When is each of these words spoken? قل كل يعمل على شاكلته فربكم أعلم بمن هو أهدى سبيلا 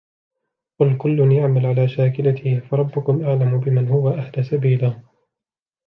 قل 0.79 0.97
كل 0.97 1.31
يعمل 1.31 1.65
على 1.65 1.87
شاكلته 1.87 2.59
فربكم 2.59 3.23
أعلم 3.23 3.59
بمن 3.59 3.87
هو 3.89 4.09
أهدى 4.09 4.43
سبيلا 4.43 5.01